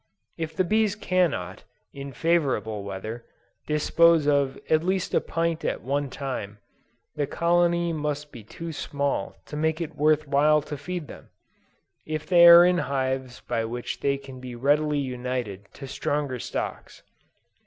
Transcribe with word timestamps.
If 0.35 0.55
the 0.55 0.63
bees 0.63 0.95
cannot, 0.95 1.63
in 1.93 2.11
favorable 2.11 2.83
weather, 2.83 3.23
dispose 3.67 4.25
of 4.27 4.57
at 4.67 4.83
least 4.83 5.13
a 5.13 5.21
pint 5.21 5.63
at 5.63 5.83
one 5.83 6.09
time, 6.09 6.57
the 7.15 7.27
colony 7.27 7.93
must 7.93 8.31
be 8.31 8.43
too 8.43 8.71
small 8.73 9.35
to 9.45 9.55
make 9.55 9.79
it 9.79 9.95
worth 9.95 10.27
while 10.27 10.63
to 10.63 10.75
feed 10.75 11.05
them, 11.07 11.29
if 12.03 12.25
they 12.25 12.47
are 12.47 12.65
in 12.65 12.79
hives 12.79 13.41
by 13.41 13.63
which 13.63 13.99
they 13.99 14.17
can 14.17 14.39
be 14.39 14.55
readily 14.55 14.97
united 14.97 15.71
to 15.75 15.87
stronger 15.87 16.39
stocks. 16.39 17.03